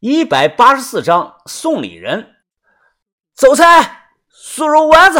[0.00, 2.36] 一百八十四章送礼人，
[3.34, 5.18] 走菜，酥肉丸子。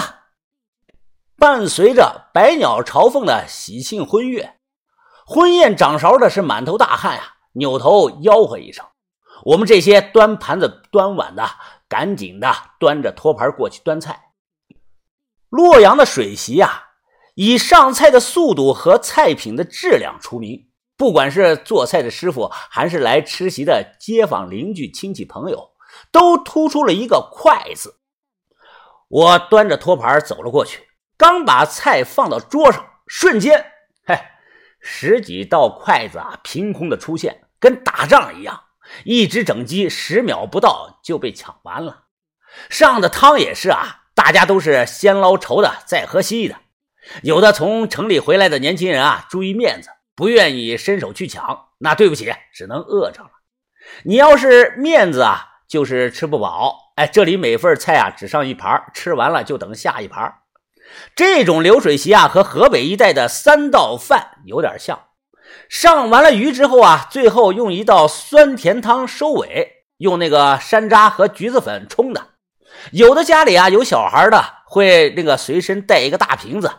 [1.38, 4.58] 伴随着百鸟朝凤的喜庆婚乐，
[5.24, 8.84] 婚宴掌勺的是满头大汗呀，扭头吆喝一声。
[9.46, 11.48] 我们这些端盘子、端碗的，
[11.88, 14.32] 赶紧的端着托盘过去端菜。
[15.48, 16.82] 洛阳的水席啊，
[17.34, 20.68] 以上菜的速度和菜品的质量出名。
[20.96, 25.72] 不管是做菜的师傅，还是来吃席的街坊邻居、亲戚朋友，
[26.10, 28.00] 都突出了一个“快”字。
[29.08, 33.66] 我端着托盘走了过去，刚把菜放到桌上，瞬间，
[34.06, 34.18] 嘿，
[34.80, 38.62] 十几道筷子啊，凭空的出现，跟打仗一样，
[39.04, 42.04] 一只整鸡十秒不到就被抢完了。
[42.70, 46.56] 上的汤也是啊，大家都是先捞稠的，再喝稀的。
[47.22, 49.90] 有的从城里回来的年轻人啊，注意面子。
[50.16, 53.30] 不愿意伸手去抢，那对不起，只能饿着了。
[54.04, 56.92] 你要是面子啊，就是吃不饱。
[56.96, 60.38] 哎，这里每份菜啊只上一盘，吃完了就等下一盘。
[61.14, 64.98] 这种流水席啊，和河北一带的三道饭有点像。
[65.68, 72.28] 上完了鱼之后啊，最后用一道酸甜汤收尾，用那个山楂和橘子粉冲的。
[72.92, 76.70] 有的家里啊有小孩的，会那个随身带一个大瓶子，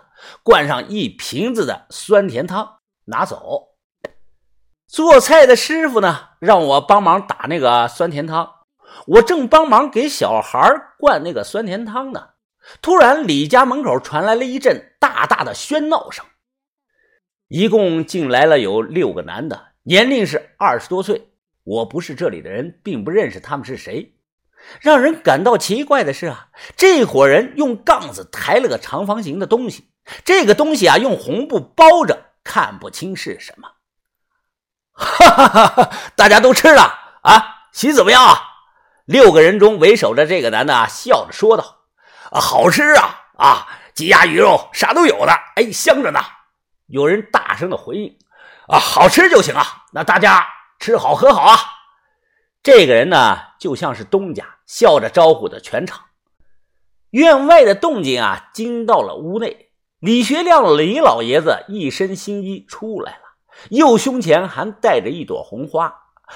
[0.41, 2.76] 灌上一瓶子的酸甜汤。
[3.07, 3.69] 拿走。
[4.87, 8.49] 做菜的师傅呢，让我帮忙打那个酸甜汤。
[9.05, 10.59] 我正帮忙给小孩
[10.97, 12.29] 灌那个酸甜汤呢，
[12.81, 16.25] 突然李家门口传来了一阵大大的喧闹声。
[17.47, 21.29] 一共进来了有六个男的，年龄是二十多岁。
[21.63, 24.15] 我不是这里的人，并不认识他们是谁。
[24.81, 29.89] 让人感到奇怪的是啊，这伙人用杠子抬了个长方形的东西，
[30.23, 32.26] 这个东西啊用红布包着。
[32.47, 33.67] 看不清是什么，
[34.93, 35.91] 哈哈哈哈！
[36.15, 36.81] 大家都吃了
[37.21, 37.67] 啊？
[37.73, 38.41] 席怎么样啊？
[39.03, 41.79] 六个人中为首的这个男的笑着说道
[42.31, 43.25] ：“啊，好吃啊！
[43.37, 46.21] 啊，鸡鸭鱼肉啥都有的，哎，香着呢。”
[46.87, 48.17] 有人大声的回应
[48.69, 49.83] ：“啊，好吃就行啊！
[49.91, 50.47] 那大家
[50.79, 51.59] 吃好喝好啊！”
[52.63, 56.05] 这个人呢，就像是东家，笑着招呼着全场。
[57.09, 59.66] 院外的动静啊，惊到了屋内。
[59.99, 63.23] 李学亮，李老爷子一身新衣出来了，
[63.71, 65.91] 右胸前还带着一朵红花。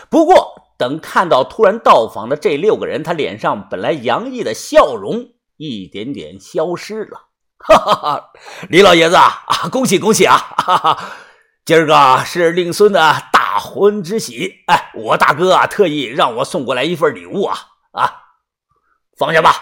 [0.10, 7.28] 不过，等看到突然到访的这六个人，他脸上本来洋溢的笑容一点点消失了。
[7.60, 8.32] 哈哈哈！
[8.68, 10.38] 李老爷子啊，恭喜恭喜啊！
[10.38, 11.00] 哈哈，
[11.64, 13.00] 今儿个是令孙的
[13.32, 17.56] 大婚之喜，哎，我大哥啊，特意让我送过来一份礼物啊
[17.92, 18.12] 啊！
[19.16, 19.54] 放下吧。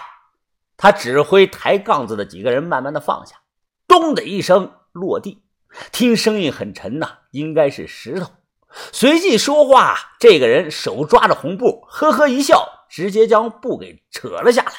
[0.78, 3.36] 他指挥抬杠子的几个人慢慢的放下。
[3.90, 5.42] 咚的一声落地，
[5.90, 8.30] 听声音很沉呐，应该是石头。
[8.92, 14.72] 随即说话，这个人手抓着红布，呵呵一笑，直接将布给扯了下来。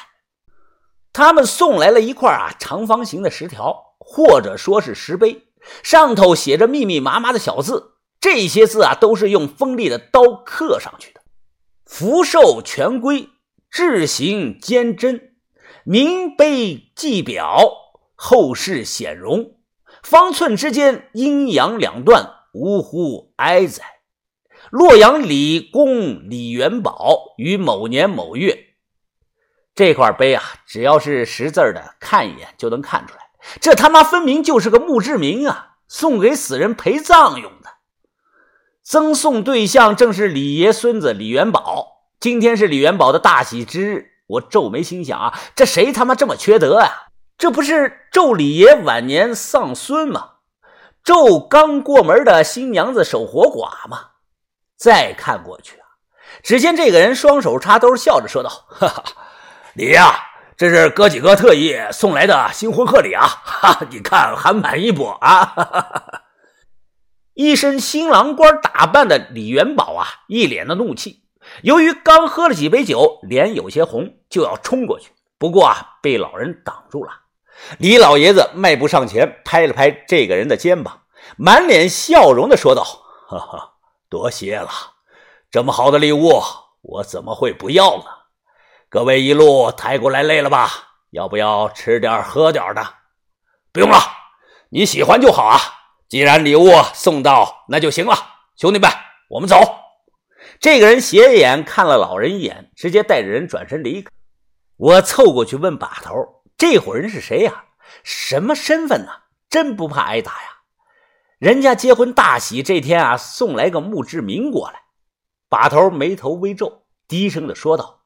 [1.12, 5.42] 他们送来了一块啊长方形的石条，或者说是石碑，
[5.82, 7.96] 上头写着密密麻麻的小字。
[8.18, 11.20] 这些字啊都是用锋利的刀刻上去的。
[11.84, 13.28] 福寿全归，
[13.68, 15.34] 志行坚贞，
[15.84, 17.81] 明碑记表。
[18.24, 19.56] 后世显荣，
[20.04, 23.82] 方寸之间阴阳两断，呜呼哀哉！
[24.70, 28.56] 洛阳李公李元宝于某年某月，
[29.74, 33.22] 这块碑啊，只要是识字的，看一眼就能看出来，
[33.60, 37.70] 这他妈分明就是个墓志铭啊，送给死人陪葬用的。
[38.84, 42.04] 赠送对象正是李爷孙子李元宝。
[42.20, 47.08] 今天是李元宝的大喜之日，我皱眉心想啊，这谁他妈这么缺德啊？
[47.42, 50.34] 这不是纣李爷晚年丧孙吗？
[51.04, 54.10] 纣刚过门的新娘子守活寡吗？
[54.76, 55.82] 再看过去啊，
[56.44, 59.02] 只见这个人双手插兜，笑着说道：“哈哈，
[59.74, 60.14] 李呀，
[60.56, 63.26] 这是哥几个特意送来的新婚贺礼啊！
[63.26, 66.22] 哈，你看还满意不啊？”哈哈哈
[67.34, 71.24] 一身新郎官打扮的李元宝啊，一脸的怒气。
[71.64, 77.10] 由于刚喝了几杯酒，脸有些红，就要冲过去，不过啊，被老人挡住了。
[77.78, 81.02] 李老爷子迈步上前，拍了拍这个人的肩膀，
[81.36, 82.82] 满脸笑容的说道
[83.28, 83.74] ：“哈哈，
[84.08, 84.70] 多谢了，
[85.50, 86.42] 这么好的礼物，
[86.82, 88.04] 我怎么会不要呢？
[88.88, 90.70] 各位一路抬过来累了吧？
[91.10, 92.86] 要不要吃点喝点的？
[93.72, 93.98] 不用了，
[94.70, 95.58] 你喜欢就好啊。
[96.08, 98.14] 既然礼物送到，那就行了。
[98.56, 98.90] 兄弟们，
[99.30, 99.56] 我们走。”
[100.60, 104.10] 这个人斜眼看了老人一眼，直接带着人转身离开。
[104.76, 106.41] 我凑过去问把头。
[106.62, 107.64] 这伙人是谁呀？
[108.04, 109.10] 什么身份呢？
[109.50, 110.60] 真不怕挨打呀？
[111.40, 114.84] 人家结婚大喜这天啊，送来个墓志铭过来。
[115.48, 118.04] 把头眉头微皱，低声的说道：“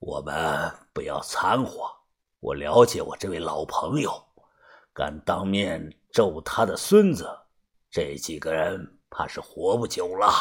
[0.00, 1.86] 我们不要掺和。
[2.40, 4.24] 我了解我这位老朋友，
[4.94, 7.28] 敢当面咒他的孙子，
[7.90, 10.32] 这几个人怕是活不久了。”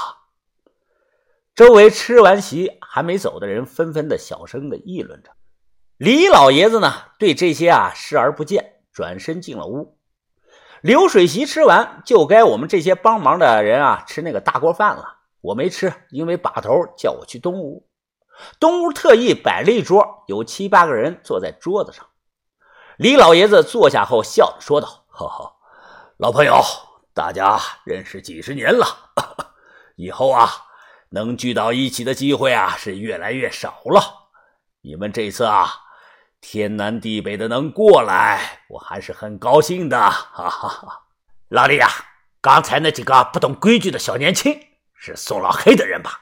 [1.54, 5.32] 周围吃完席还没走的人纷纷的小声的议论着。
[5.98, 9.98] 李老爷子呢，对这些啊视而不见，转身进了屋。
[10.82, 15.18] 流水席吃完，就该我们这些帮忙的人啊吃那个大锅饭了。
[15.42, 17.88] 我没吃，因为把头叫我去东屋。
[18.60, 22.06] 东屋特意摆了一桌，有七八个人坐在桌子上。
[22.98, 25.56] 李老爷子坐下后，笑着说道：“呵呵，
[26.18, 26.62] 老朋友，
[27.14, 28.86] 大家认识几十年了，
[29.96, 30.50] 以后啊，
[31.10, 34.30] 能聚到一起的机会啊，是越来越少了。
[34.82, 35.82] 你们这次啊。”
[36.48, 39.98] 天南地北的能过来，我还是很高兴的。
[40.00, 41.02] 哈哈哈！
[41.50, 41.90] 老李呀，
[42.40, 44.56] 刚才那几个不懂规矩的小年轻
[44.94, 46.22] 是宋老黑的人吧？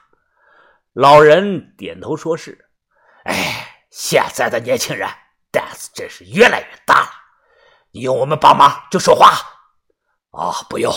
[0.94, 2.70] 老人点头说是。
[3.24, 5.06] 哎，现在的年轻人
[5.50, 7.10] 胆子真是越来越大了。
[7.90, 9.34] 你用我们帮忙就说话。
[10.30, 10.90] 啊，不用。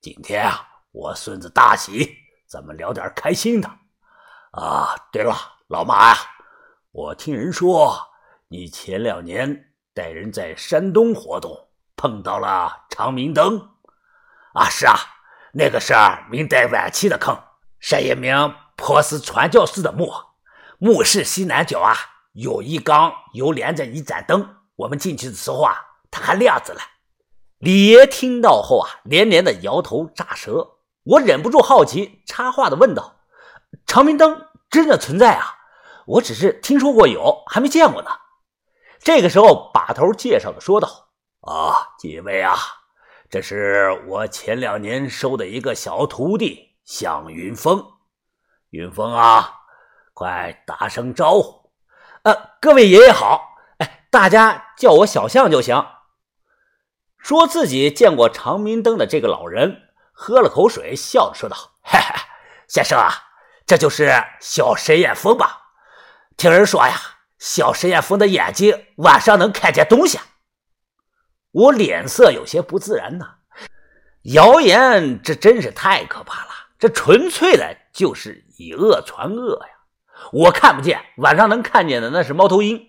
[0.00, 2.16] 今天啊，我孙子大喜，
[2.48, 3.70] 咱们聊点开心的。
[4.50, 5.36] 啊，对了，
[5.68, 6.18] 老马呀，
[6.90, 8.08] 我听人说。
[8.52, 13.70] 你前两年带人在山东活动，碰到了长明灯，
[14.52, 14.94] 啊，是啊，
[15.54, 15.94] 那个是
[16.30, 17.34] 明代晚期的坑，
[17.80, 20.12] 是一名波斯传教士的墓，
[20.76, 21.96] 墓室西南角啊
[22.34, 24.46] 有一缸有连着一盏灯，
[24.76, 25.74] 我们进去的时候啊，
[26.10, 26.80] 它还亮着呢。
[27.56, 30.72] 李爷听到后啊，连连的摇头咋舌。
[31.04, 33.16] 我忍不住好奇，插话的问道
[33.88, 35.46] ：“长明灯真的存在啊？
[36.04, 38.10] 我只是听说过有，还没见过呢。”
[39.04, 41.08] 这个时候，把头介绍的说道
[41.42, 42.56] ：“啊，几位啊，
[43.28, 47.84] 这是我前两年收的一个小徒弟向云峰。
[48.70, 49.54] 云峰啊，
[50.14, 51.72] 快打声招呼。
[52.22, 55.84] 呃，各位爷爷好，哎，大家叫我小象就行。”
[57.18, 62.14] 说自己见过长明灯的这个老人喝了口水，笑着说道：“嘿嘿，
[62.68, 63.12] 先生啊，
[63.66, 65.60] 这就是小沈岩峰吧？
[66.36, 66.94] 听人说呀。”
[67.42, 70.16] 小沈岩峰的眼睛晚上能看见东西，
[71.50, 73.38] 我脸色有些不自然呐。
[74.22, 79.74] 谣言这真是太可怕了，这纯粹的就是以恶传恶呀！
[80.30, 82.80] 我看不见，晚上能看见的那是猫头鹰。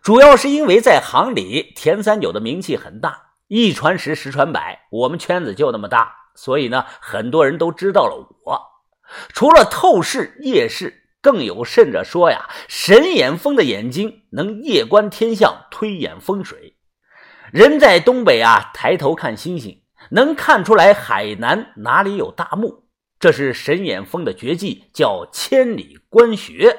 [0.00, 8.60] 主要是因为在行里，田三九的名气很大，一传十，十传百，我们圈子就那么大，所以呢，很多人都知道了我。
[9.30, 10.98] 除了透视夜视。
[11.22, 16.76] 更有甚者说呀，神眼峰的眼睛能夜观天象、推演风水。
[17.52, 22.84] 人在东北啊，抬头看星星，能看出来海南哪里有大墓，
[23.18, 26.78] 这是神眼峰的绝技，叫千里观穴。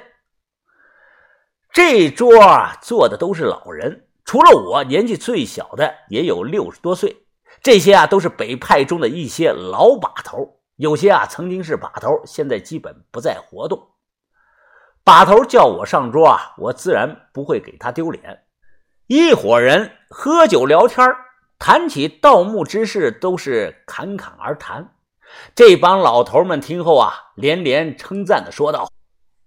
[1.73, 7.25] 这桌啊，坐的都是老人，除了我，年纪最小的也有六十多岁。
[7.61, 13.90] 这些啊，都是北派中的一些老把头，有些啊曾经是把头，现在基本不再活动。
[15.03, 18.43] 把头叫我上桌啊，我自然不会给他丢脸。
[19.07, 21.15] 一伙人喝酒聊天
[21.57, 24.93] 谈起盗墓之事，都是侃侃而谈。
[25.55, 28.89] 这帮老头们听后啊，连连称赞的说道：“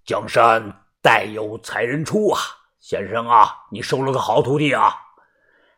[0.04, 2.40] 江山代有才人出啊，
[2.80, 4.94] 先生啊，你收了个好徒弟啊！”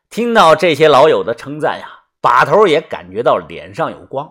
[0.08, 1.86] 听到这些老友的称赞呀，
[2.20, 4.30] 把头也感觉到脸上有光，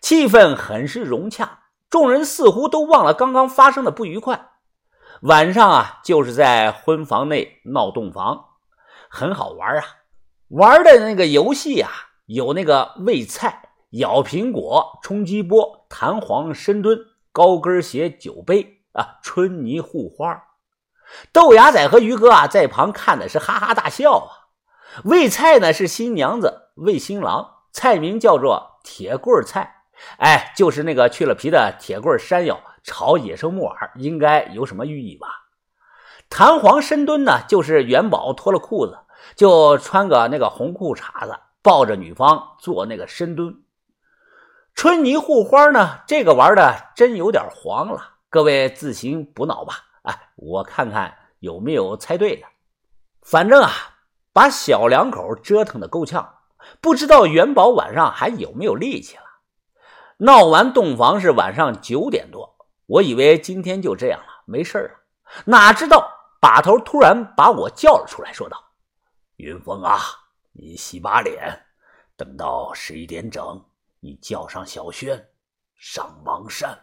[0.00, 1.60] 气氛很是融洽。
[1.90, 4.48] 众人似乎都忘了刚刚发生的不愉快。
[5.22, 8.44] 晚上啊，就是在婚房内闹洞房，
[9.08, 9.84] 很好玩啊。
[10.48, 11.90] 玩的那个游戏啊，
[12.26, 16.98] 有那个喂菜、咬苹果、冲击波、弹簧深蹲、
[17.32, 20.44] 高跟鞋、酒杯啊、春泥护花。
[21.32, 24.30] 豆芽仔和于哥啊，在旁看的是哈哈大笑啊。
[25.04, 29.84] 喂菜呢，是新娘子喂新郎，菜名叫做铁棍菜，
[30.18, 32.60] 哎，就是那个去了皮的铁棍山药。
[32.84, 35.26] 炒野生木耳应该有什么寓意吧？
[36.28, 38.98] 弹簧深蹲呢，就是元宝脱了裤子，
[39.34, 43.62] 就穿个那个红裤衩子，抱着女方做那个深蹲。
[44.74, 49.74] 春泥护花呢，这个玩的真有点黄了，各位自行补脑吧。
[50.02, 52.46] 哎，我看看有没有猜对的。
[53.22, 53.70] 反正啊，
[54.32, 56.34] 把小两口折腾的够呛，
[56.80, 59.22] 不知道元宝晚上还有没有力气了。
[60.18, 62.53] 闹完洞房是晚上九点多。
[62.86, 64.90] 我以为今天就这样了，没事了。
[65.46, 66.10] 哪知道
[66.40, 68.62] 把头突然把我叫了出来，说道
[69.36, 69.98] ：“云峰啊，
[70.52, 71.66] 你洗把脸，
[72.16, 73.64] 等到十一点整，
[74.00, 75.30] 你叫上小轩
[75.76, 76.78] 上芒山。”